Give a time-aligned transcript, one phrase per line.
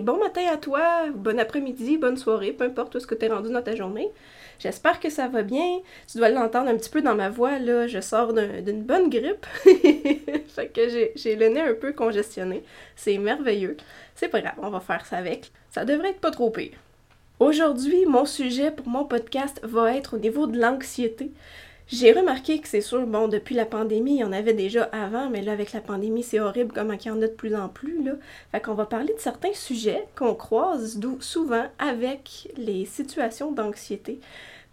[0.00, 3.28] Bon matin à toi, bon après-midi, bonne soirée, peu importe où ce que tu es
[3.28, 4.10] rendu dans ta journée.
[4.58, 5.80] J'espère que ça va bien.
[6.10, 7.86] Tu dois l'entendre un petit peu dans ma voix, là.
[7.86, 9.44] Je sors d'une bonne grippe.
[9.64, 12.62] fait que j'ai le nez un peu congestionné.
[12.96, 13.76] C'est merveilleux.
[14.14, 15.50] C'est pas grave, on va faire ça avec.
[15.70, 16.78] Ça devrait être pas trop pire.
[17.38, 21.32] Aujourd'hui, mon sujet pour mon podcast va être au niveau de l'anxiété.
[21.92, 25.28] J'ai remarqué que c'est sûr, bon, depuis la pandémie, il y en avait déjà avant,
[25.28, 27.68] mais là, avec la pandémie, c'est horrible comme il y en a de plus en
[27.68, 28.12] plus, là.
[28.50, 34.20] Fait qu'on va parler de certains sujets qu'on croise souvent avec les situations d'anxiété.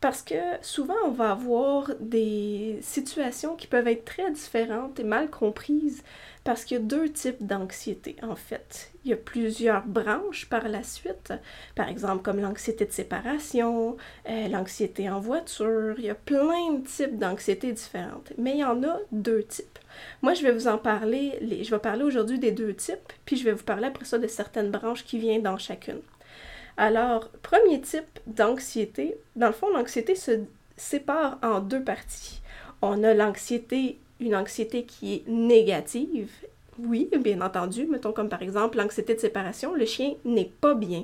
[0.02, 5.30] Parce que souvent, on va avoir des situations qui peuvent être très différentes et mal
[5.30, 6.03] comprises
[6.45, 8.91] parce qu'il y a deux types d'anxiété, en fait.
[9.04, 11.34] Il y a plusieurs branches par la suite,
[11.76, 13.98] par exemple comme l'anxiété de séparation,
[14.30, 18.63] euh, l'anxiété en voiture, il y a plein de types d'anxiété différentes, mais il y
[18.63, 19.79] en a deux types.
[20.21, 23.43] Moi, je vais vous en parler, je vais parler aujourd'hui des deux types, puis je
[23.43, 26.02] vais vous parler après ça de certaines branches qui viennent dans chacune.
[26.81, 30.40] Alors, premier type d'anxiété, dans le fond, l'anxiété se
[30.77, 32.41] sépare en deux parties.
[32.81, 36.31] On a l'anxiété, une anxiété qui est négative.
[36.77, 41.04] Oui, bien entendu, mettons comme par exemple l'anxiété de séparation, le chien n'est pas bien.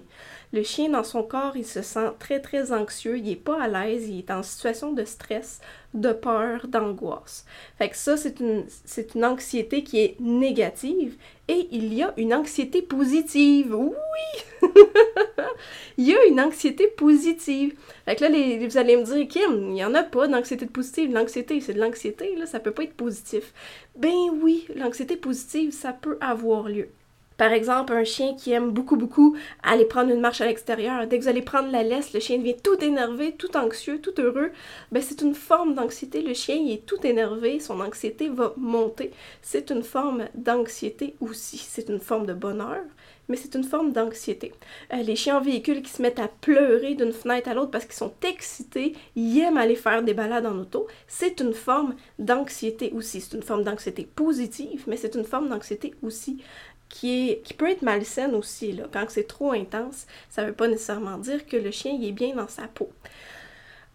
[0.56, 3.68] Le chien dans son corps, il se sent très très anxieux, il est pas à
[3.68, 5.60] l'aise, il est en situation de stress,
[5.94, 7.46] de peur, d'angoisse.
[7.78, 11.18] Fait que ça, c'est une, c'est une anxiété qui est négative
[11.50, 13.76] et il y a une anxiété positive.
[13.76, 14.70] Oui!
[15.98, 17.76] il y a une anxiété positive.
[18.06, 21.12] Fait que là, vous allez me dire, Kim, il n'y en a pas d'anxiété positive.
[21.12, 23.54] L'anxiété, c'est de l'anxiété, là, ça peut pas être positif.
[23.98, 26.88] Ben oui, l'anxiété positive, ça peut avoir lieu.
[27.38, 31.06] Par exemple, un chien qui aime beaucoup, beaucoup aller prendre une marche à l'extérieur.
[31.08, 34.14] Dès que vous allez prendre la laisse, le chien devient tout énervé, tout anxieux, tout
[34.20, 34.52] heureux.
[34.92, 36.22] Ben, c'est une forme d'anxiété.
[36.22, 39.12] Le chien, il est tout énervé, son anxiété va monter.
[39.42, 41.58] C'est une forme d'anxiété aussi.
[41.58, 42.84] C'est une forme de bonheur,
[43.28, 44.54] mais c'est une forme d'anxiété.
[44.94, 47.86] Euh, les chiens en véhicule qui se mettent à pleurer d'une fenêtre à l'autre parce
[47.86, 52.92] qu'ils sont excités, ils aiment aller faire des balades en auto, c'est une forme d'anxiété
[52.96, 53.22] aussi.
[53.22, 56.42] C'est une forme d'anxiété positive, mais c'est une forme d'anxiété aussi
[56.90, 58.72] qui, est, qui peut être malsaine aussi.
[58.72, 58.86] Là.
[58.92, 62.12] Quand c'est trop intense, ça ne veut pas nécessairement dire que le chien il est
[62.12, 62.90] bien dans sa peau.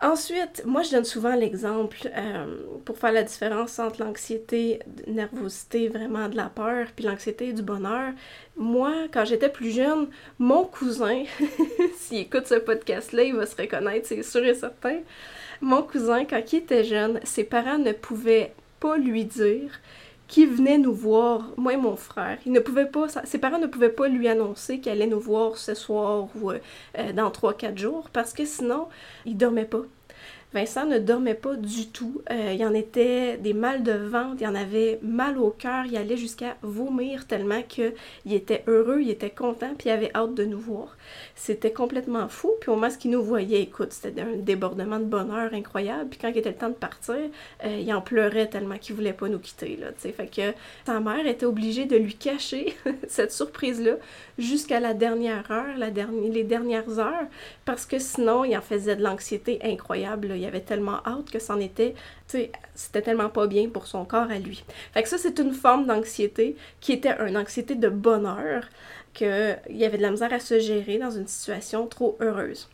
[0.03, 2.57] Ensuite, moi je donne souvent l'exemple euh,
[2.87, 8.13] pour faire la différence entre l'anxiété, nervosité, vraiment de la peur, puis l'anxiété du bonheur.
[8.57, 10.09] Moi, quand j'étais plus jeune,
[10.39, 11.25] mon cousin,
[11.99, 15.01] s'il écoute ce podcast-là, il va se reconnaître, c'est sûr et certain.
[15.61, 19.81] Mon cousin, quand il était jeune, ses parents ne pouvaient pas lui dire
[20.31, 22.39] qui venait nous voir, moi et mon frère.
[22.47, 25.59] Il ne pouvait pas, ses parents ne pouvaient pas lui annoncer qu'il allait nous voir
[25.59, 28.87] ce soir ou euh, dans 3-4 jours parce que sinon,
[29.27, 29.83] il dormait pas.
[30.53, 32.23] Vincent ne dormait pas du tout.
[32.31, 35.51] Euh, il y en était des mal de ventre, il y en avait mal au
[35.51, 37.93] cœur, il allait jusqu'à vomir tellement qu'il
[38.27, 40.97] était heureux, il était content, puis il avait hâte de nous voir.
[41.37, 42.51] C'était complètement fou.
[42.61, 46.11] Puis au moment qu'il nous voyait, écoute, c'était un débordement de bonheur incroyable.
[46.11, 47.15] Puis quand il était le temps de partir,
[47.65, 49.77] euh, il en pleurait tellement qu'il voulait pas nous quitter.
[49.77, 52.75] Là, fait que sa mère était obligée de lui cacher
[53.09, 53.93] cette surprise-là
[54.39, 57.27] jusqu'à la dernière heure, la les dernières heures,
[57.65, 61.61] parce que sinon, il en faisait de l'anxiété incroyable il avait tellement hâte que c'en
[61.61, 61.95] était,
[62.75, 64.65] c'était tellement pas bien pour son corps à lui.
[64.93, 68.65] Fait que ça, c'est une forme d'anxiété qui était une anxiété de bonheur,
[69.13, 72.69] qu'il y avait de la misère à se gérer dans une situation trop heureuse.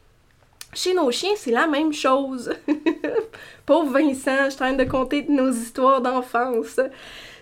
[0.74, 2.52] Chez nos chiens, c'est la même chose.
[3.66, 6.78] Pauvre Vincent, je suis en train de compter nos histoires d'enfance.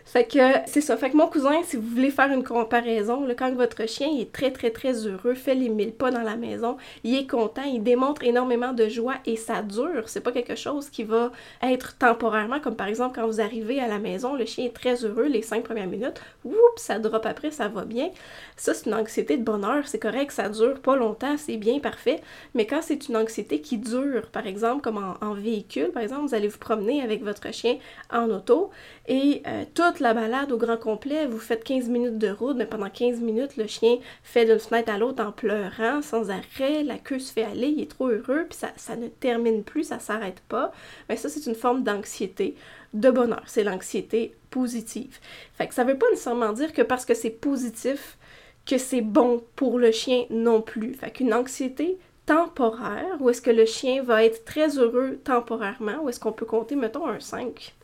[0.05, 0.97] Fait que c'est ça.
[0.97, 4.53] Fait que mon cousin, si vous voulez faire une comparaison, quand votre chien est très
[4.53, 8.23] très très heureux, fait les mille pas dans la maison, il est content, il démontre
[8.23, 10.09] énormément de joie et ça dure.
[10.09, 11.33] C'est pas quelque chose qui va
[11.63, 15.05] être temporairement, comme par exemple quand vous arrivez à la maison, le chien est très
[15.05, 18.11] heureux les cinq premières minutes, oups, ça drop après, ça va bien.
[18.57, 22.21] Ça, c'est une anxiété de bonheur, c'est correct, ça dure pas longtemps, c'est bien parfait.
[22.55, 26.35] Mais quand c'est une anxiété qui dure, par exemple, comme en, véhicule, par exemple, vous
[26.35, 27.79] allez vous promener avec votre chien
[28.13, 28.71] en auto
[29.07, 32.65] et euh, toute la balade au grand complet, vous faites 15 minutes de route, mais
[32.65, 36.97] pendant 15 minutes, le chien fait d'une fenêtre à l'autre en pleurant, sans arrêt, la
[36.97, 39.99] queue se fait aller, il est trop heureux, puis ça, ça ne termine plus, ça
[39.99, 40.73] s'arrête pas.
[41.09, 42.57] Mais ça, c'est une forme d'anxiété,
[42.95, 43.43] de bonheur.
[43.47, 45.19] C'est l'anxiété positive.
[45.53, 48.17] Fait que ça veut pas nécessairement dire que parce que c'est positif,
[48.65, 50.95] que c'est bon pour le chien non plus.
[50.95, 56.09] Fait qu'une anxiété temporaire, où est-ce que le chien va être très heureux temporairement, où
[56.09, 57.75] est-ce qu'on peut compter, mettons, un 5.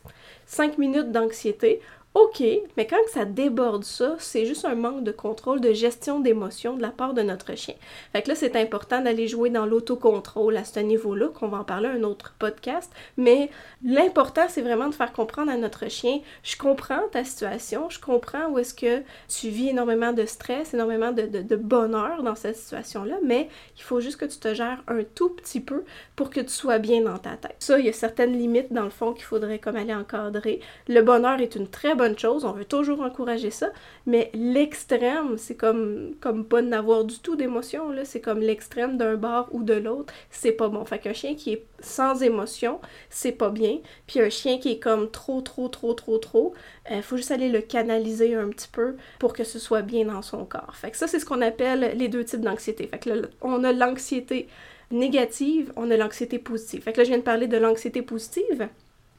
[0.51, 1.79] 5 minutes d'anxiété,
[2.13, 2.43] OK,
[2.75, 6.81] mais quand ça déborde ça, c'est juste un manque de contrôle, de gestion d'émotions de
[6.81, 7.75] la part de notre chien.
[8.11, 11.63] Fait que là, c'est important d'aller jouer dans l'autocontrôle à ce niveau-là, qu'on va en
[11.63, 13.49] parler un autre podcast, mais
[13.85, 18.49] l'important, c'est vraiment de faire comprendre à notre chien, je comprends ta situation, je comprends
[18.49, 23.19] où est-ce que tu vis énormément de stress, énormément de, de bonheur dans cette situation-là,
[23.23, 23.47] mais
[23.77, 25.85] il faut juste que tu te gères un tout petit peu
[26.17, 27.55] pour que tu sois bien dans ta tête.
[27.59, 30.59] Ça, il y a certaines limites dans le fond qu'il faudrait comme aller encadrer.
[30.89, 33.71] Le bonheur est une très bonne chose, on veut toujours encourager ça,
[34.05, 39.15] mais l'extrême, c'est comme, comme pas n'avoir du tout d'émotion, là, c'est comme l'extrême d'un
[39.15, 40.83] bord ou de l'autre, c'est pas bon.
[40.85, 44.79] Fait qu'un chien qui est sans émotion, c'est pas bien, puis un chien qui est
[44.79, 46.53] comme trop, trop, trop, trop, trop,
[46.91, 50.21] euh, faut juste aller le canaliser un petit peu pour que ce soit bien dans
[50.21, 50.75] son corps.
[50.75, 52.87] Fait que ça, c'est ce qu'on appelle les deux types d'anxiété.
[52.87, 54.47] Fait que là, on a l'anxiété
[54.91, 56.83] négative, on a l'anxiété positive.
[56.83, 58.69] Fait que là, je viens de parler de l'anxiété positive.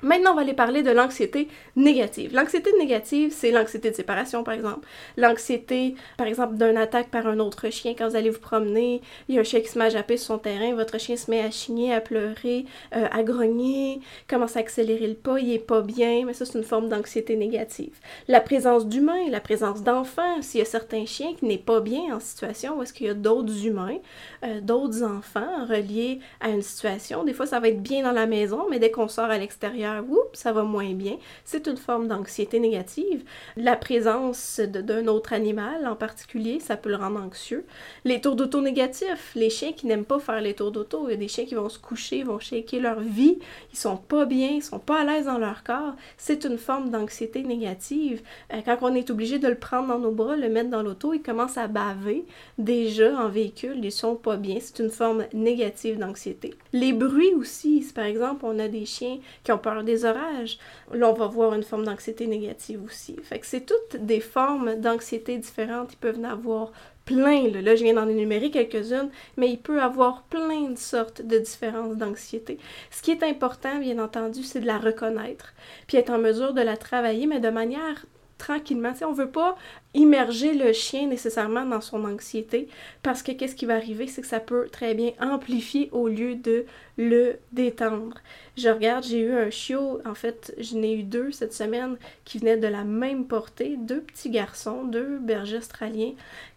[0.03, 2.35] Maintenant, on va aller parler de l'anxiété négative.
[2.35, 4.89] L'anxiété négative, c'est l'anxiété de séparation, par exemple.
[5.17, 7.95] L'anxiété, par exemple, d'une attaque par un autre chien.
[7.97, 10.17] Quand vous allez vous promener, il y a un chien qui se met à japper
[10.17, 12.67] sur son terrain, votre chien se met à chigner, à pleurer,
[12.97, 16.59] euh, à grogner, commence à accélérer le pas, il est pas bien, mais ça, c'est
[16.59, 17.97] une forme d'anxiété négative.
[18.27, 22.15] La présence d'humains, la présence d'enfants, s'il y a certains chiens qui n'est pas bien
[22.15, 23.99] en situation où est-ce qu'il y a d'autres humains,
[24.45, 28.27] euh, d'autres enfants reliés à une situation, des fois, ça va être bien dans la
[28.27, 29.92] maison, mais dès qu'on sort à l'extérieur,
[30.33, 31.17] ça va moins bien.
[31.45, 33.23] C'est une forme d'anxiété négative.
[33.57, 37.65] La présence d'un autre animal en particulier, ça peut le rendre anxieux.
[38.05, 41.15] Les tours d'auto négatifs, les chiens qui n'aiment pas faire les tours d'auto, il y
[41.15, 43.39] a des chiens qui vont se coucher, vont shaker leur vie,
[43.73, 45.95] ils sont pas bien, ils sont pas à l'aise dans leur corps.
[46.17, 48.23] C'est une forme d'anxiété négative.
[48.53, 51.13] Euh, quand on est obligé de le prendre dans nos bras, le mettre dans l'auto,
[51.13, 52.25] il commence à baver
[52.59, 54.59] déjà en véhicule, ils sont pas bien.
[54.61, 56.55] C'est une forme négative d'anxiété.
[56.73, 60.59] Les bruits aussi, si par exemple on a des chiens qui ont peur des orages,
[60.93, 63.17] là, on va voir une forme d'anxiété négative aussi.
[63.23, 65.93] Fait que c'est toutes des formes d'anxiété différentes.
[65.93, 66.73] Ils peuvent en avoir
[67.05, 67.49] plein.
[67.49, 71.97] Là, je viens d'en énumérer quelques-unes, mais il peut avoir plein de sortes de différences
[71.97, 72.59] d'anxiété.
[72.91, 75.53] Ce qui est important, bien entendu, c'est de la reconnaître,
[75.87, 78.07] puis être en mesure de la travailler, mais de manière
[78.43, 78.93] tranquillement.
[79.03, 79.57] On on veut pas
[79.95, 82.69] immerger le chien nécessairement dans son anxiété
[83.03, 86.35] parce que qu'est-ce qui va arriver, c'est que ça peut très bien amplifier au lieu
[86.35, 86.65] de
[86.97, 88.19] le détendre.
[88.57, 92.39] Je regarde, j'ai eu un chiot, en fait, j'en ai eu deux cette semaine qui
[92.39, 96.15] venaient de la même portée, deux petits garçons, deux bergers australiens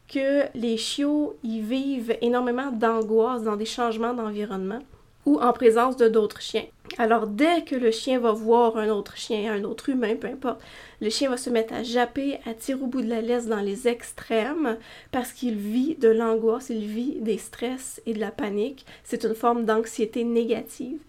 [0.07, 4.81] que les chiots, ils vivent énormément d'angoisse dans des changements d'environnement
[5.25, 6.65] ou en présence de d'autres chiens.
[6.97, 10.61] Alors dès que le chien va voir un autre chien, un autre humain, peu importe,
[11.01, 13.59] le chien va se mettre à japper, à tirer au bout de la laisse dans
[13.59, 14.77] les extrêmes
[15.11, 18.85] parce qu'il vit de l'angoisse, il vit des stress et de la panique.
[19.03, 20.99] C'est une forme d'anxiété négative.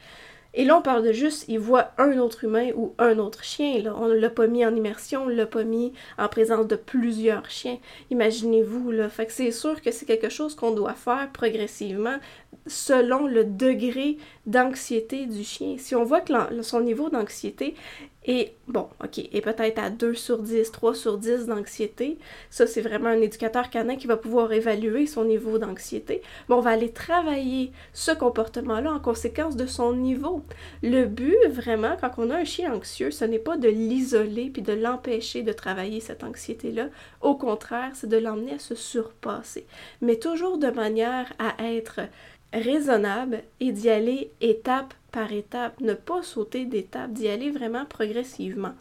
[0.58, 3.82] Et là, on parle de juste, il voit un autre humain ou un autre chien.
[3.94, 6.76] On ne l'a pas mis en immersion, on ne l'a pas mis en présence de
[6.76, 7.78] plusieurs chiens.
[8.10, 9.10] Imaginez-vous, là.
[9.10, 12.16] Fait que c'est sûr que c'est quelque chose qu'on doit faire progressivement
[12.66, 14.16] selon le degré
[14.46, 15.76] d'anxiété du chien.
[15.78, 16.32] Si on voit que
[16.62, 17.74] son niveau d'anxiété
[18.26, 22.18] est, bon, ok, est peut-être à 2 sur 10, 3 sur 10 d'anxiété,
[22.50, 26.60] ça c'est vraiment un éducateur canin qui va pouvoir évaluer son niveau d'anxiété, mais on
[26.60, 30.42] va aller travailler ce comportement-là en conséquence de son niveau.
[30.82, 34.62] Le but, vraiment, quand on a un chien anxieux, ce n'est pas de l'isoler puis
[34.62, 36.88] de l'empêcher de travailler cette anxiété-là.
[37.20, 39.66] Au contraire, c'est de l'emmener à se surpasser,
[40.00, 42.00] mais toujours de manière à être
[42.56, 48.74] raisonnable et d'y aller étape par étape, ne pas sauter d'étape, d'y aller vraiment progressivement.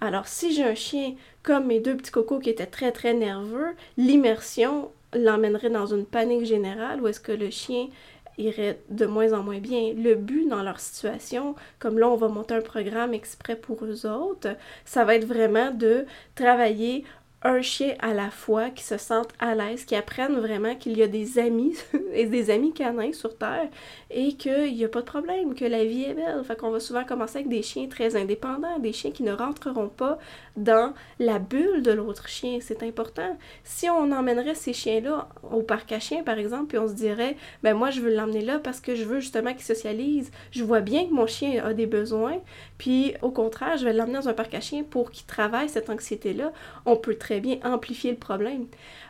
[0.00, 3.74] Alors si j'ai un chien comme mes deux petits cocos qui étaient très très nerveux,
[3.96, 7.88] l'immersion l'emmènerait dans une panique générale où est-ce que le chien
[8.36, 9.92] irait de moins en moins bien.
[9.94, 14.06] Le but dans leur situation, comme là on va monter un programme exprès pour eux
[14.06, 17.04] autres, ça va être vraiment de travailler
[17.42, 21.02] un chien à la fois qui se sentent à l'aise, qui apprennent vraiment qu'il y
[21.02, 21.76] a des amis
[22.12, 23.68] et des amis canins sur Terre
[24.10, 26.42] et qu'il n'y a pas de problème, que la vie est belle.
[26.44, 29.88] Fait qu'on va souvent commencer avec des chiens très indépendants, des chiens qui ne rentreront
[29.88, 30.18] pas
[30.58, 32.58] dans la bulle de l'autre chien.
[32.60, 33.38] C'est important.
[33.64, 37.36] Si on emmènerait ces chiens-là au parc à chiens, par exemple, puis on se dirait,
[37.62, 40.30] ben moi je veux l'emmener là parce que je veux justement qu'il socialise.
[40.50, 42.38] Je vois bien que mon chien a des besoins,
[42.76, 45.90] puis au contraire, je vais l'emmener dans un parc à chiens pour qu'il travaille cette
[45.90, 46.52] anxiété-là.
[46.84, 48.66] On peut très bien amplifier le problème.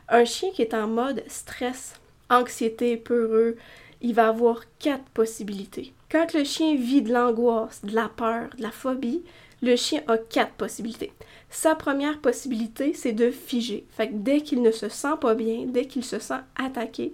[0.09, 1.95] Un chien qui est en mode stress,
[2.31, 3.57] anxiété, peureux,
[4.01, 5.93] il va avoir quatre possibilités.
[6.11, 9.23] Quand le chien vit de l'angoisse, de la peur, de la phobie,
[9.63, 11.13] le chien a quatre possibilités.
[11.51, 13.87] Sa première possibilité, c'est de figer.
[13.91, 17.13] Fait que dès qu'il ne se sent pas bien, dès qu'il se sent attaqué,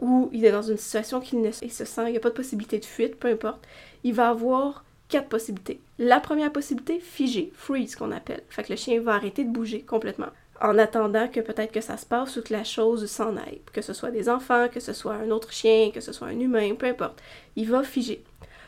[0.00, 2.34] ou il est dans une situation qu'il ne se sent, il n'y a pas de
[2.34, 3.66] possibilité de fuite, peu importe,
[4.04, 5.80] il va avoir quatre possibilités.
[5.98, 8.42] La première possibilité, figer, freeze qu'on appelle.
[8.48, 10.28] Fait que le chien va arrêter de bouger complètement
[10.60, 13.60] en attendant que peut-être que ça se passe ou que la chose s'en aille.
[13.72, 16.40] Que ce soit des enfants, que ce soit un autre chien, que ce soit un
[16.40, 17.22] humain, peu importe.
[17.56, 18.22] Il va figer.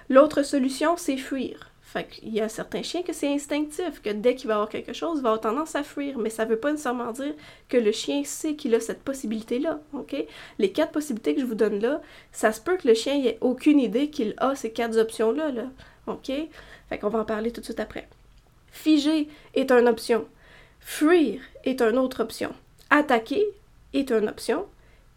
[0.09, 1.70] L'autre solution, c'est fuir.
[1.93, 4.93] Fait qu'il y a certains chiens que c'est instinctif, que dès qu'il va avoir quelque
[4.93, 7.35] chose, il va avoir tendance à fuir, mais ça veut pas nécessairement dire
[7.69, 10.15] que le chien sait qu'il a cette possibilité-là, ok?
[10.61, 13.39] Les quatre possibilités que je vous donne là, ça se peut que le chien ait
[13.41, 15.65] aucune idée qu'il a ces quatre options-là, là?
[16.89, 18.09] Fait qu'on va en parler tout de suite après.
[18.71, 20.29] Figer est une option.
[20.79, 22.53] Fuir est une autre option.
[22.91, 23.45] Attaquer
[23.95, 24.65] est une option.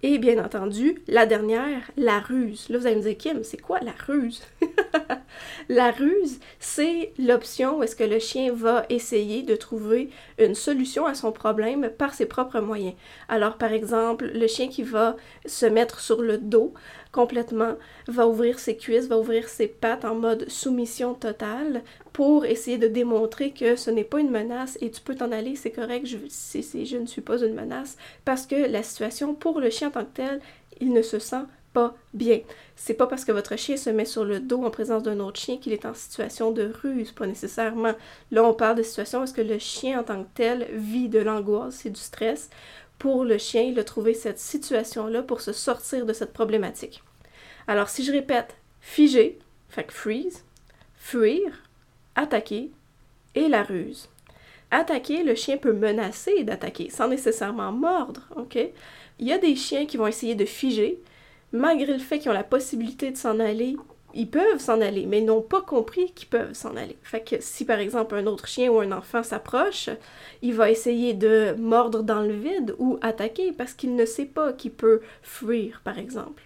[0.06, 2.68] Et bien entendu, la dernière, la ruse.
[2.68, 4.42] Là, vous allez me dire, Kim, c'est quoi la ruse?
[5.70, 11.06] la ruse, c'est l'option où est-ce que le chien va essayer de trouver une solution
[11.06, 12.96] à son problème par ses propres moyens.
[13.30, 16.74] Alors, par exemple, le chien qui va se mettre sur le dos
[17.14, 21.84] complètement, va ouvrir ses cuisses, va ouvrir ses pattes en mode soumission totale
[22.14, 25.56] pour essayer de démontrer que ce n'est pas une menace et tu peux t'en aller,
[25.56, 29.72] c'est correct, je, je ne suis pas une menace, parce que la situation pour le
[29.72, 30.42] chien en tant que tel,
[30.80, 31.44] il ne se sent
[31.74, 32.42] pas bien.
[32.76, 35.40] C'est pas parce que votre chien se met sur le dos en présence d'un autre
[35.40, 37.94] chien qu'il est en situation de ruse, pas nécessairement.
[38.32, 41.20] Là, on parle de situation où que le chien en tant que tel vit de
[41.20, 42.52] l'angoisse et du stress
[43.00, 47.04] pour le chien, il a trouvé cette situation-là pour se sortir de cette problématique.
[47.68, 49.40] Alors, si je répète, figer,
[49.70, 50.44] fait freeze,
[50.96, 51.64] fuir,
[52.16, 52.72] attaquer
[53.36, 54.10] et la ruse.
[54.72, 58.58] Attaquer, le chien peut menacer d'attaquer sans nécessairement mordre, ok?
[59.20, 61.00] Il y a des chiens qui vont essayer de figer,
[61.52, 63.76] malgré le fait qu'ils ont la possibilité de s'en aller
[64.14, 66.98] ils peuvent s'en aller, mais ils n'ont pas compris qu'ils peuvent s'en aller.
[67.04, 69.90] Fait si par exemple un autre chien ou un enfant s'approche,
[70.42, 74.54] il va essayer de mordre dans le vide ou attaquer parce qu'il ne sait pas
[74.54, 76.44] qu'il peut fuir, par exemple.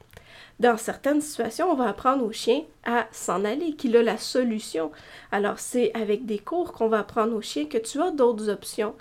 [0.59, 4.91] Dans certaines situations, on va apprendre au chien à s'en aller, qu'il a la solution.
[5.31, 8.95] Alors c'est avec des cours qu'on va apprendre au chien que tu as d'autres options.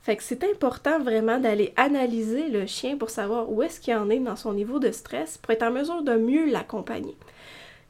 [0.00, 4.08] Fait que c'est important vraiment d'aller analyser le chien pour savoir où est-ce qu'il en
[4.08, 7.16] est dans son niveau de stress pour être en mesure de mieux l'accompagner.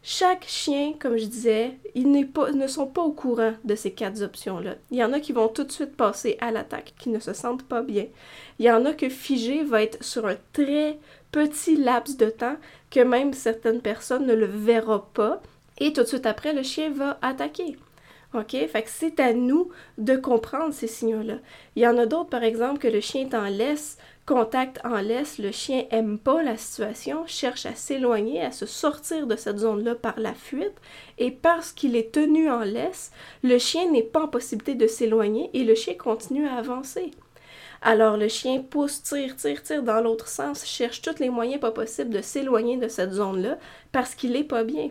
[0.05, 4.75] Chaque chien, comme je disais, ils ne sont pas au courant de ces quatre options-là.
[4.91, 7.33] Il y en a qui vont tout de suite passer à l'attaque, qui ne se
[7.33, 8.07] sentent pas bien.
[8.59, 10.99] Il y en a que figé va être sur un très
[11.31, 12.57] petit laps de temps
[12.91, 15.41] que même certaines personnes ne le verront pas.
[15.79, 17.77] Et tout de suite après, le chien va attaquer.
[18.35, 18.51] OK?
[18.51, 21.37] Fait que c'est à nous de comprendre ces signaux-là.
[21.77, 25.01] Il y en a d'autres, par exemple, que le chien est en laisse, contact en
[25.01, 29.59] laisse, le chien aime pas la situation, cherche à s'éloigner, à se sortir de cette
[29.59, 30.75] zone-là par la fuite,
[31.19, 33.11] et parce qu'il est tenu en laisse,
[33.43, 37.11] le chien n'est pas en possibilité de s'éloigner et le chien continue à avancer.
[37.85, 41.73] Alors le chien pousse, tire, tire, tire dans l'autre sens, cherche tous les moyens pas
[41.73, 43.59] possibles de s'éloigner de cette zone-là
[43.91, 44.91] parce qu'il n'est pas bien.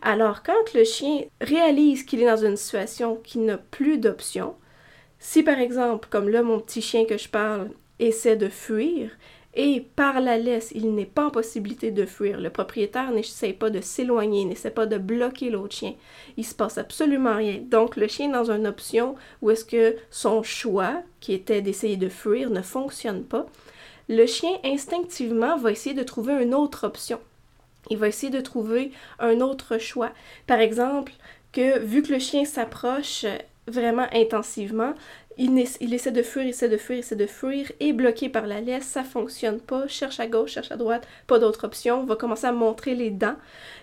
[0.00, 4.54] Alors quand le chien réalise qu'il est dans une situation qui n'a plus d'option,
[5.18, 7.70] si par exemple, comme là mon petit chien que je parle,
[8.00, 9.10] essaie de fuir
[9.54, 12.40] et par la laisse, il n'est pas en possibilité de fuir.
[12.40, 15.94] Le propriétaire n'essaie pas de s'éloigner, n'essaie pas de bloquer l'autre chien.
[16.36, 17.60] Il se passe absolument rien.
[17.60, 22.08] Donc le chien dans une option où est-ce que son choix, qui était d'essayer de
[22.08, 23.46] fuir, ne fonctionne pas.
[24.08, 27.18] Le chien instinctivement va essayer de trouver une autre option.
[27.90, 30.10] Il va essayer de trouver un autre choix.
[30.46, 31.12] Par exemple,
[31.52, 33.24] que vu que le chien s'approche
[33.66, 34.94] vraiment intensivement,
[35.38, 35.58] il,
[35.94, 38.60] essaie de fuir, il essaie de fuir, il essaie de fuir, et bloqué par la
[38.60, 42.46] laisse, ça fonctionne pas, cherche à gauche, cherche à droite, pas d'autre option, va commencer
[42.46, 43.36] à montrer les dents,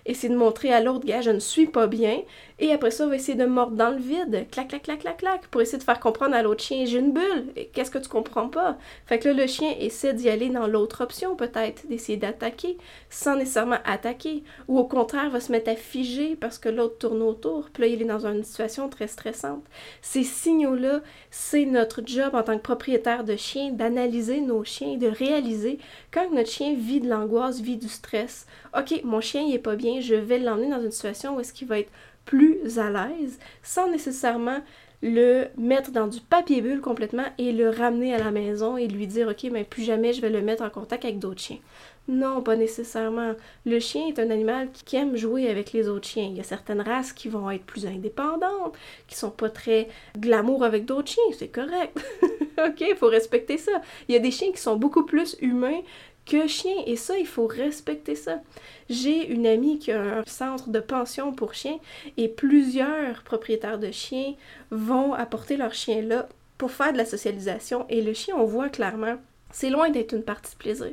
[0.05, 2.21] essayer de montrer à l'autre gars, je ne suis pas bien,
[2.59, 5.47] et après ça, va essayer de mordre dans le vide, clac, clac, clac, clac, clac,
[5.47, 8.49] pour essayer de faire comprendre à l'autre chien, j'ai une bulle, qu'est-ce que tu comprends
[8.49, 8.77] pas?
[9.05, 12.77] Fait que là, le chien essaie d'y aller dans l'autre option, peut-être, d'essayer d'attaquer,
[13.09, 17.21] sans nécessairement attaquer, ou au contraire, va se mettre à figer parce que l'autre tourne
[17.21, 19.63] autour, puis là, il est dans une situation très stressante.
[20.01, 21.01] Ces signaux-là,
[21.49, 25.79] c'est notre job en tant que propriétaire de chien d'analyser nos chiens, de réaliser
[26.11, 28.47] quand notre chien vit de l'angoisse, vit du stress.
[28.77, 31.53] OK, mon chien il est pas bien, je vais l'emmener dans une situation où est-ce
[31.53, 31.91] qu'il va être
[32.25, 34.59] plus à l'aise sans nécessairement
[35.01, 39.07] le mettre dans du papier bulle complètement et le ramener à la maison et lui
[39.07, 41.59] dire OK, mais plus jamais je vais le mettre en contact avec d'autres chiens.
[42.07, 43.33] Non, pas nécessairement.
[43.65, 46.29] Le chien est un animal qui aime jouer avec les autres chiens.
[46.31, 48.77] Il y a certaines races qui vont être plus indépendantes,
[49.07, 51.97] qui sont pas très glamour avec d'autres chiens, c'est correct.
[52.65, 53.81] OK, faut respecter ça.
[54.07, 55.81] Il y a des chiens qui sont beaucoup plus humains
[56.27, 58.41] que chiens et ça, il faut respecter ça.
[58.89, 61.79] J'ai une amie qui a un centre de pension pour chiens
[62.17, 64.33] et plusieurs propriétaires de chiens
[64.71, 68.69] vont apporter leur chien là pour faire de la socialisation et le chien, on voit
[68.69, 69.17] clairement
[69.51, 70.91] C'est loin d'être une partie de plaisir.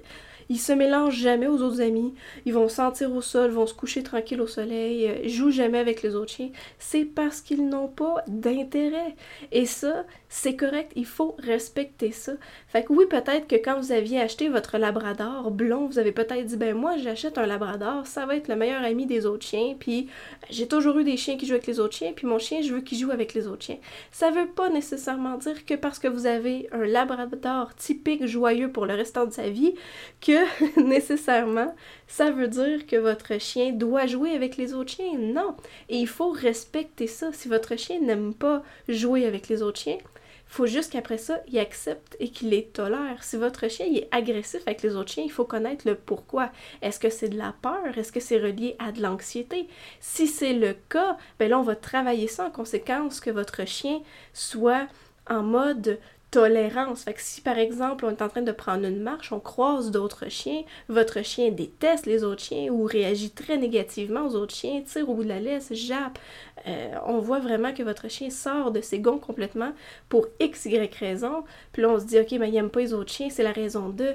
[0.49, 2.15] Ils se mélangent jamais aux autres amis.
[2.47, 6.03] Ils vont sentir au sol, vont se coucher tranquille au soleil, euh, jouent jamais avec
[6.03, 6.51] les autres chiens.
[6.79, 9.15] C'est parce qu'ils n'ont pas d'intérêt.
[9.53, 10.93] Et ça, c'est correct.
[10.97, 12.33] Il faut respecter ça.
[12.69, 16.47] Fait que oui, peut-être que quand vous aviez acheté votre labrador blond, vous avez peut-être
[16.47, 19.75] dit, ben moi, j'achète un labrador, ça va être le meilleur ami des autres chiens.
[19.79, 20.09] Puis
[20.51, 22.75] j'ai toujours eu des chiens qui jouent avec les autres chiens, puis mon chien, je
[22.75, 23.79] veux qu'il joue avec les autres chiens.
[24.11, 28.87] Ça veut pas nécessairement dire que parce que vous avez un labrador typique joyeux pour
[28.87, 29.75] le restant de sa vie,
[30.21, 30.34] que
[30.77, 31.75] nécessairement
[32.07, 35.19] ça veut dire que votre chien doit jouer avec les autres chiens.
[35.19, 35.57] Non.
[35.89, 37.33] Et il faut respecter ça.
[37.33, 41.41] Si votre chien n'aime pas jouer avec les autres chiens, il faut juste qu'après ça,
[41.49, 43.25] il accepte et qu'il les tolère.
[43.25, 46.51] Si votre chien est agressif avec les autres chiens, il faut connaître le pourquoi.
[46.83, 47.99] Est-ce que c'est de la peur?
[47.99, 49.67] Est-ce que c'est relié à de l'anxiété?
[49.99, 54.01] Si c'est le cas, ben là, on va travailler ça en conséquence que votre chien
[54.33, 54.87] soit
[55.29, 55.99] en mode
[56.35, 57.05] tolérance.
[57.05, 59.93] Fait que si par exemple on est en train de prendre une marche, on croise
[59.93, 64.83] d'autres chiens, votre chien déteste les autres chiens ou réagit très négativement aux autres chiens,
[64.83, 66.19] tire au bout de la laisse, jappe,
[66.67, 69.73] euh, on voit vraiment que votre chien sort de ses gonds complètement
[70.09, 72.95] pour x, y raison, puis là on se dit ok, mais il n'aime pas les
[72.95, 74.15] autres chiens, c'est la raison de.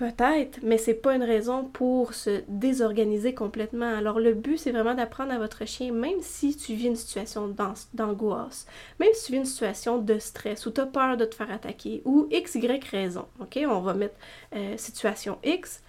[0.00, 3.98] Peut-être, mais c'est pas une raison pour se désorganiser complètement.
[3.98, 7.54] Alors le but, c'est vraiment d'apprendre à votre chien, même si tu vis une situation
[7.92, 8.66] d'angoisse,
[8.98, 11.50] même si tu vis une situation de stress ou tu as peur de te faire
[11.50, 12.56] attaquer ou x,
[12.90, 13.26] raison.
[13.40, 13.58] OK?
[13.68, 14.14] On va mettre
[14.56, 15.82] euh, situation X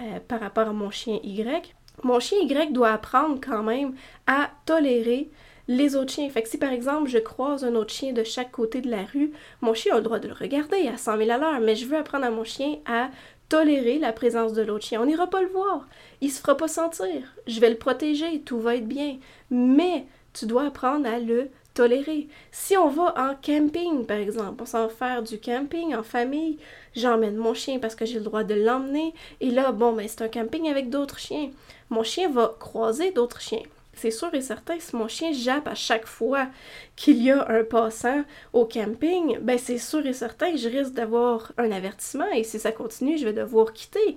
[0.00, 1.74] euh, par rapport à mon chien Y.
[2.04, 3.96] Mon chien Y doit apprendre quand même
[4.28, 5.28] à tolérer
[5.68, 6.30] les autres chiens.
[6.30, 9.04] Fait que si par exemple je croise un autre chien de chaque côté de la
[9.04, 11.74] rue, mon chien a le droit de le regarder à 100 000 à l'heure, mais
[11.74, 13.10] je veux apprendre à mon chien à
[13.48, 15.00] tolérer la présence de l'autre chien.
[15.00, 15.86] On n'ira pas le voir.
[16.20, 17.34] Il se fera pas sentir.
[17.46, 19.18] Je vais le protéger, tout va être bien.
[19.50, 22.28] Mais tu dois apprendre à le tolérer.
[22.52, 26.58] Si on va en camping, par exemple, on s'en faire du camping en famille,
[26.94, 29.14] j'emmène mon chien parce que j'ai le droit de l'emmener.
[29.40, 31.50] Et là, bon, ben, c'est un camping avec d'autres chiens.
[31.90, 33.62] Mon chien va croiser d'autres chiens
[33.96, 36.48] c'est sûr et certain, si mon chien jappe à chaque fois
[36.94, 40.92] qu'il y a un passant au camping, ben c'est sûr et certain que je risque
[40.92, 44.16] d'avoir un avertissement et si ça continue, je vais devoir quitter.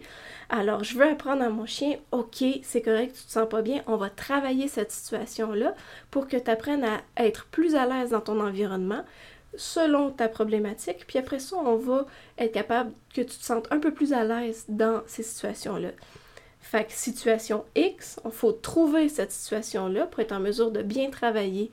[0.50, 3.82] Alors, je veux apprendre à mon chien, ok, c'est correct, tu te sens pas bien,
[3.88, 5.74] on va travailler cette situation-là
[6.12, 9.04] pour que tu apprennes à être plus à l'aise dans ton environnement
[9.56, 12.06] selon ta problématique, puis après ça, on va
[12.38, 15.90] être capable que tu te sentes un peu plus à l'aise dans ces situations-là.
[16.62, 21.10] Fait que situation X, il faut trouver cette situation-là pour être en mesure de bien
[21.10, 21.72] travailler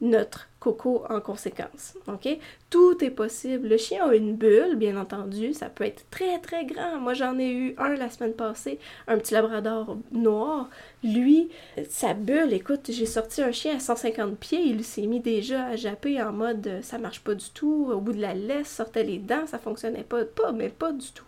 [0.00, 1.94] notre coco en conséquence.
[2.06, 2.28] OK?
[2.70, 3.68] Tout est possible.
[3.68, 5.54] Le chien a une bulle, bien entendu.
[5.54, 6.98] Ça peut être très, très grand.
[7.00, 10.68] Moi, j'en ai eu un la semaine passée, un petit labrador noir.
[11.02, 11.48] Lui,
[11.88, 14.62] sa bulle, écoute, j'ai sorti un chien à 150 pieds.
[14.62, 17.90] Il s'est mis déjà à japper en mode ça marche pas du tout.
[17.92, 20.24] Au bout de la laisse, sortait les dents, ça fonctionnait pas.
[20.24, 21.24] Pas, mais pas du tout.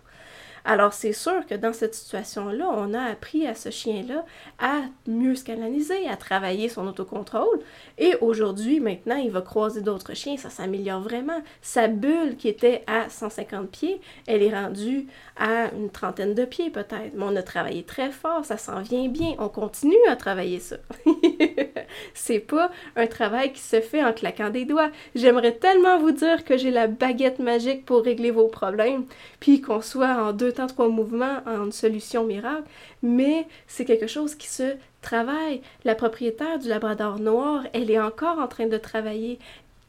[0.64, 4.25] Alors c'est sûr que dans cette situation-là, on a appris à ce chien-là
[4.59, 7.61] à mieux se canaliser, à travailler son autocontrôle.
[7.99, 11.40] Et aujourd'hui, maintenant, il va croiser d'autres chiens, ça s'améliore vraiment.
[11.62, 16.70] Sa bulle qui était à 150 pieds, elle est rendue à une trentaine de pieds
[16.70, 17.14] peut-être.
[17.14, 19.35] Mais on a travaillé très fort, ça s'en vient bien.
[19.38, 20.77] On continue à travailler ça.
[22.14, 24.90] c'est pas un travail qui se fait en claquant des doigts.
[25.14, 29.05] J'aimerais tellement vous dire que j'ai la baguette magique pour régler vos problèmes,
[29.40, 32.65] puis qu'on soit en deux temps, trois mouvements en une solution miracle,
[33.03, 35.63] mais c'est quelque chose qui se travaille.
[35.85, 39.39] La propriétaire du Labrador noir, elle est encore en train de travailler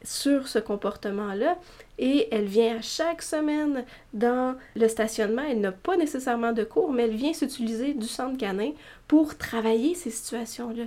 [0.03, 1.57] sur ce comportement-là
[2.01, 5.43] et elle vient à chaque semaine dans le stationnement.
[5.47, 8.71] Elle n'a pas nécessairement de cours, mais elle vient s'utiliser du centre canin
[9.07, 10.85] pour travailler ces situations-là.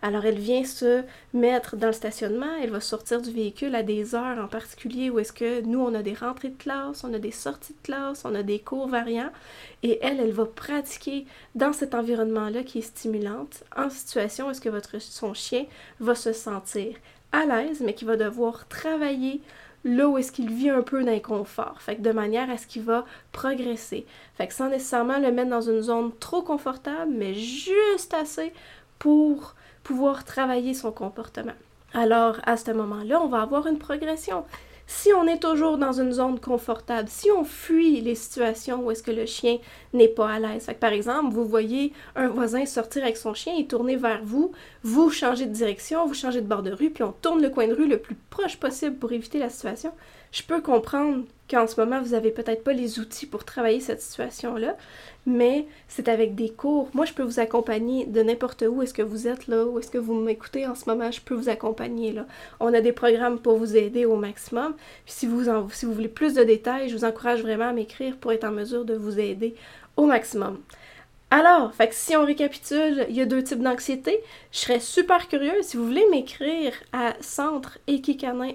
[0.00, 1.02] Alors elle vient se
[1.34, 5.18] mettre dans le stationnement, elle va sortir du véhicule à des heures en particulier où
[5.18, 8.24] est-ce que nous, on a des rentrées de classe, on a des sorties de classe,
[8.24, 9.32] on a des cours variants,
[9.82, 14.60] et elle, elle va pratiquer dans cet environnement-là qui est stimulante en situation où est-ce
[14.60, 15.66] que votre, son chien
[16.00, 16.94] va se sentir
[17.34, 19.40] à l'aise, mais qui va devoir travailler
[19.84, 21.76] là où est-ce qu'il vit un peu d'inconfort.
[21.80, 24.06] Fait de manière à ce qu'il va progresser.
[24.34, 28.52] Fait que sans nécessairement le mettre dans une zone trop confortable, mais juste assez
[28.98, 31.52] pour pouvoir travailler son comportement.
[31.92, 34.44] Alors, à ce moment-là, on va avoir une progression.
[34.86, 39.02] Si on est toujours dans une zone confortable, si on fuit les situations où est-ce
[39.02, 39.58] que le chien
[39.94, 40.68] n'est pas à l'aise.
[40.78, 45.10] Par exemple, vous voyez un voisin sortir avec son chien et tourner vers vous, vous
[45.10, 47.74] changez de direction, vous changez de bord de rue, puis on tourne le coin de
[47.74, 49.92] rue le plus proche possible pour éviter la situation.
[50.34, 54.02] Je peux comprendre qu'en ce moment, vous n'avez peut-être pas les outils pour travailler cette
[54.02, 54.76] situation-là,
[55.26, 56.88] mais c'est avec des cours.
[56.92, 58.82] Moi, je peux vous accompagner de n'importe où.
[58.82, 59.64] Est-ce que vous êtes là?
[59.64, 61.12] Où est-ce que vous m'écoutez en ce moment?
[61.12, 62.26] Je peux vous accompagner là.
[62.58, 64.74] On a des programmes pour vous aider au maximum.
[65.06, 68.32] si vous, si vous voulez plus de détails, je vous encourage vraiment à m'écrire pour
[68.32, 69.54] être en mesure de vous aider
[69.96, 70.58] au maximum.
[71.30, 74.20] Alors, si on récapitule, il y a deux types d'anxiété.
[74.52, 77.78] Je serais super curieuse si vous voulez m'écrire à centre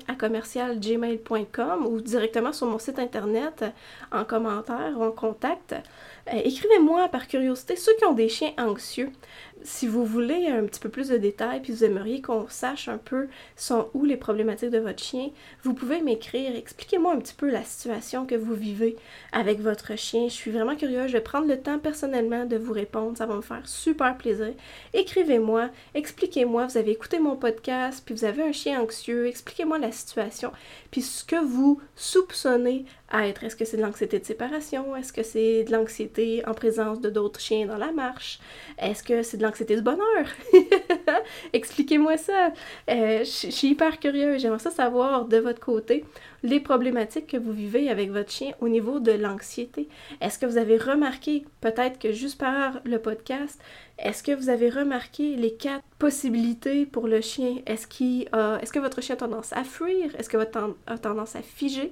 [0.08, 3.66] à commercial gmail.com ou directement sur mon site internet
[4.14, 5.74] en commentaire ou en contact.
[5.74, 9.12] Euh, écrivez-moi par curiosité ceux qui ont des chiens anxieux.
[9.62, 12.98] Si vous voulez un petit peu plus de détails, puis vous aimeriez qu'on sache un
[12.98, 15.30] peu sont où les problématiques de votre chien,
[15.64, 16.56] vous pouvez m'écrire.
[16.56, 18.96] Expliquez-moi un petit peu la situation que vous vivez
[19.34, 20.30] avec votre chien.
[20.30, 21.08] Je suis vraiment curieuse.
[21.08, 23.18] Je vais prendre le temps personnellement de vous répondre.
[23.18, 24.54] Ça va me faire super plaisir.
[24.94, 26.68] Écrivez-moi, expliquez-moi.
[26.68, 29.28] Vous avez écouté mon podcast, puis vous avez un chien anxieux.
[29.28, 30.52] Expliquez-moi la situation,
[30.92, 33.44] puis ce que vous soupçonnez être.
[33.44, 34.96] Est-ce que c'est de l'anxiété de séparation?
[34.96, 38.40] Est-ce que c'est de l'anxiété en présence de d'autres chiens dans la marche?
[38.78, 40.26] Est-ce que c'est l'anxiété du bonheur?
[41.54, 42.54] Expliquez-moi ça.
[42.90, 44.42] Euh, je suis hyper curieuse.
[44.42, 46.06] J'aimerais savoir de votre côté
[46.44, 49.90] les problématiques que vous vivez avec votre chien au niveau de l'anxiété.
[50.22, 53.60] Est-ce que vous avez remarqué, peut-être que juste par le podcast,
[54.02, 57.58] est-ce que vous avez remarqué les quatre possibilités pour le chien?
[57.66, 60.16] Est-ce est-ce que votre chien a tendance à fuir?
[60.18, 61.92] Est-ce que votre chien a tendance à figer?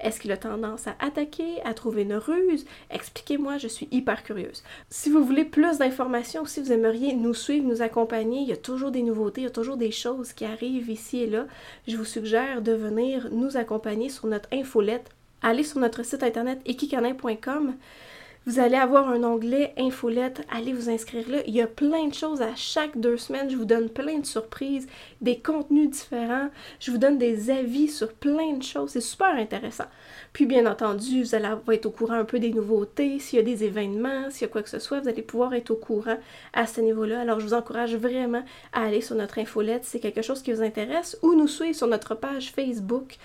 [0.00, 2.64] Est-ce qu'il a tendance à attaquer, à trouver une ruse?
[2.90, 4.62] Expliquez-moi, je suis hyper curieuse.
[4.88, 8.56] Si vous voulez plus d'informations, si vous aimeriez nous suivre, nous accompagner, il y a
[8.56, 11.46] toujours des nouveautés, il y a toujours des choses qui arrivent ici et là.
[11.88, 15.10] Je vous suggère de venir nous accompagner sur notre infolette.
[15.42, 17.74] Allez sur notre site internet equicanin.com.
[18.46, 21.38] Vous allez avoir un onglet infolette, allez vous inscrire là.
[21.46, 23.50] Il y a plein de choses à chaque deux semaines.
[23.50, 24.86] Je vous donne plein de surprises,
[25.20, 26.48] des contenus différents.
[26.80, 28.92] Je vous donne des avis sur plein de choses.
[28.92, 29.84] C'est super intéressant.
[30.32, 33.18] Puis bien entendu, vous allez être au courant un peu des nouveautés.
[33.18, 35.52] S'il y a des événements, s'il y a quoi que ce soit, vous allez pouvoir
[35.52, 36.16] être au courant
[36.54, 37.20] à ce niveau-là.
[37.20, 40.52] Alors je vous encourage vraiment à aller sur notre infolette si c'est quelque chose qui
[40.52, 43.16] vous intéresse ou nous suivre sur notre page Facebook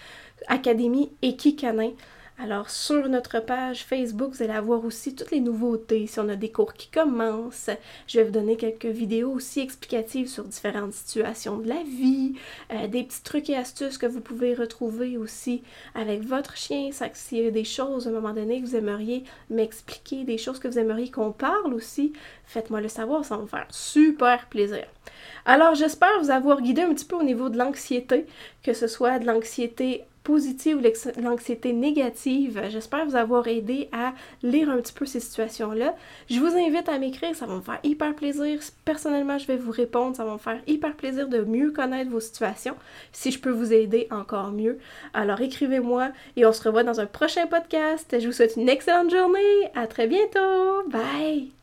[0.47, 1.91] Académie Equicanin.
[2.39, 6.08] Alors, sur notre page Facebook, vous allez avoir aussi toutes les nouveautés.
[6.08, 7.69] Si on a des cours qui commencent,
[8.08, 12.34] je vais vous donner quelques vidéos aussi explicatives sur différentes situations de la vie,
[12.72, 15.62] euh, des petits trucs et astuces que vous pouvez retrouver aussi
[15.93, 16.89] avec votre chien.
[17.13, 20.58] S'il y a des choses à un moment donné que vous aimeriez m'expliquer, des choses
[20.58, 22.13] que vous aimeriez qu'on parle aussi,
[22.46, 24.86] faites-moi le savoir, ça va me faire super plaisir.
[25.46, 28.26] Alors, j'espère vous avoir guidé un petit peu au niveau de l'anxiété,
[28.63, 32.62] que ce soit de l'anxiété positive ou l'anxiété négative.
[32.69, 35.95] J'espère vous avoir aidé à lire un petit peu ces situations-là.
[36.29, 38.59] Je vous invite à m'écrire, ça va me faire hyper plaisir.
[38.86, 42.19] Personnellement, je vais vous répondre, ça va me faire hyper plaisir de mieux connaître vos
[42.19, 42.75] situations.
[43.12, 44.77] Si je peux vous aider, encore mieux.
[45.13, 48.15] Alors écrivez-moi et on se revoit dans un prochain podcast.
[48.19, 49.39] Je vous souhaite une excellente journée.
[49.75, 50.88] À très bientôt.
[50.88, 51.62] Bye!